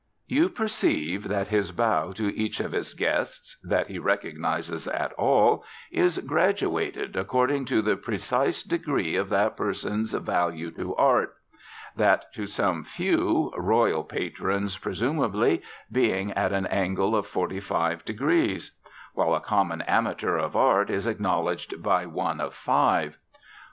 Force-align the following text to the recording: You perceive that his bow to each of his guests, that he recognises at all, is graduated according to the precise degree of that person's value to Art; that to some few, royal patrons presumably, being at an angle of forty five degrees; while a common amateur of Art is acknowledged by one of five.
You 0.25 0.49
perceive 0.49 1.27
that 1.27 1.49
his 1.49 1.71
bow 1.71 2.11
to 2.13 2.35
each 2.35 2.59
of 2.59 2.71
his 2.71 2.95
guests, 2.95 3.57
that 3.63 3.85
he 3.85 3.99
recognises 3.99 4.87
at 4.87 5.13
all, 5.13 5.63
is 5.91 6.17
graduated 6.17 7.15
according 7.15 7.65
to 7.65 7.83
the 7.83 7.95
precise 7.95 8.63
degree 8.63 9.15
of 9.15 9.29
that 9.29 9.55
person's 9.55 10.11
value 10.15 10.71
to 10.71 10.95
Art; 10.95 11.35
that 11.95 12.33
to 12.33 12.47
some 12.47 12.83
few, 12.83 13.53
royal 13.55 14.03
patrons 14.03 14.75
presumably, 14.75 15.61
being 15.91 16.31
at 16.31 16.51
an 16.51 16.65
angle 16.65 17.15
of 17.15 17.27
forty 17.27 17.59
five 17.59 18.03
degrees; 18.03 18.71
while 19.13 19.35
a 19.35 19.39
common 19.39 19.83
amateur 19.83 20.35
of 20.37 20.55
Art 20.55 20.89
is 20.89 21.05
acknowledged 21.05 21.83
by 21.83 22.07
one 22.07 22.41
of 22.41 22.55
five. 22.55 23.19